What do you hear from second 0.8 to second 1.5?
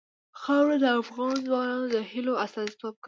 د افغان